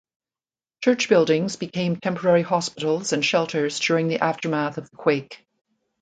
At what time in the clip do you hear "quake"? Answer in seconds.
4.97-5.45